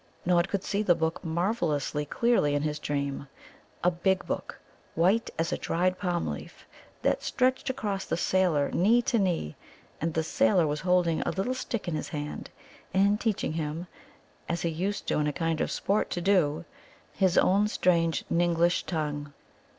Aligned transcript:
Nod 0.25 0.49
could 0.49 0.63
see 0.63 0.81
the 0.81 0.95
book 0.95 1.23
marvellously 1.23 2.05
clearly 2.07 2.55
in 2.55 2.63
his 2.63 2.79
dream 2.79 3.27
a 3.83 3.91
big 3.91 4.25
book, 4.25 4.59
white 4.95 5.29
as 5.37 5.51
a 5.51 5.59
dried 5.59 5.99
palm 5.99 6.25
leaf, 6.25 6.65
that 7.03 7.21
stretched 7.21 7.69
across 7.69 8.03
the 8.05 8.17
sailor 8.17 8.71
knee 8.71 9.03
to 9.03 9.19
knee. 9.19 9.55
And 10.01 10.15
the 10.15 10.23
sailor 10.23 10.65
was 10.65 10.81
holding 10.81 11.21
a 11.21 11.29
little 11.29 11.53
stick 11.53 11.87
in 11.87 11.93
his 11.93 12.09
hand, 12.09 12.49
and 12.95 13.21
teaching 13.21 13.53
him, 13.53 13.85
as 14.49 14.63
he 14.63 14.69
used 14.69 15.11
in 15.11 15.27
a 15.27 15.31
kind 15.33 15.61
of 15.61 15.69
sport 15.69 16.09
to 16.09 16.21
do, 16.21 16.65
his 17.13 17.37
own 17.37 17.67
strange 17.67 18.25
"Ningllish" 18.27 18.83
tongue. 18.87 19.33